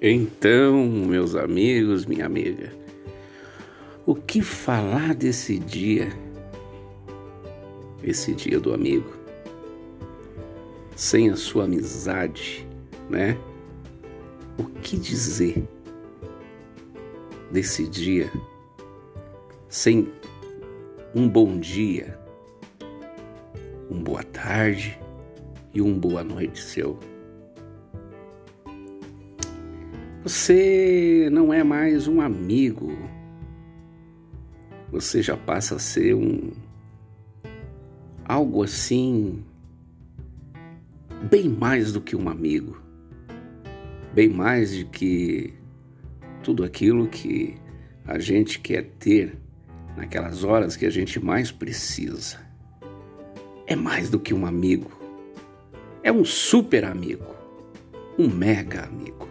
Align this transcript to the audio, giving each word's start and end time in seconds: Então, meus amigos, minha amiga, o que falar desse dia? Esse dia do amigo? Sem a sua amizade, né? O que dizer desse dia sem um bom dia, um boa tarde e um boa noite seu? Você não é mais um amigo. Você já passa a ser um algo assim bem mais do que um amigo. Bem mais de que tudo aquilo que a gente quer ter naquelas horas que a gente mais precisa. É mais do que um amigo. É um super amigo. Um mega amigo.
Então, 0.00 0.86
meus 0.86 1.34
amigos, 1.34 2.06
minha 2.06 2.24
amiga, 2.24 2.72
o 4.06 4.14
que 4.14 4.40
falar 4.40 5.12
desse 5.12 5.58
dia? 5.58 6.08
Esse 8.00 8.32
dia 8.32 8.60
do 8.60 8.72
amigo? 8.72 9.12
Sem 10.94 11.30
a 11.30 11.36
sua 11.36 11.64
amizade, 11.64 12.64
né? 13.10 13.36
O 14.56 14.66
que 14.82 14.96
dizer 14.96 15.66
desse 17.50 17.88
dia 17.88 18.30
sem 19.68 20.12
um 21.12 21.28
bom 21.28 21.58
dia, 21.58 22.16
um 23.90 24.00
boa 24.00 24.22
tarde 24.22 24.96
e 25.74 25.82
um 25.82 25.98
boa 25.98 26.22
noite 26.22 26.62
seu? 26.62 26.96
Você 30.24 31.28
não 31.30 31.54
é 31.54 31.62
mais 31.62 32.08
um 32.08 32.20
amigo. 32.20 32.98
Você 34.90 35.22
já 35.22 35.36
passa 35.36 35.76
a 35.76 35.78
ser 35.78 36.12
um 36.12 36.50
algo 38.24 38.64
assim 38.64 39.44
bem 41.30 41.48
mais 41.48 41.92
do 41.92 42.00
que 42.00 42.16
um 42.16 42.28
amigo. 42.28 42.82
Bem 44.12 44.28
mais 44.28 44.72
de 44.72 44.84
que 44.86 45.54
tudo 46.42 46.64
aquilo 46.64 47.06
que 47.06 47.54
a 48.04 48.18
gente 48.18 48.58
quer 48.58 48.86
ter 48.98 49.38
naquelas 49.96 50.42
horas 50.42 50.74
que 50.74 50.84
a 50.84 50.90
gente 50.90 51.24
mais 51.24 51.52
precisa. 51.52 52.38
É 53.68 53.76
mais 53.76 54.10
do 54.10 54.18
que 54.18 54.34
um 54.34 54.44
amigo. 54.44 54.90
É 56.02 56.10
um 56.10 56.24
super 56.24 56.84
amigo. 56.84 57.36
Um 58.18 58.28
mega 58.28 58.82
amigo. 58.82 59.27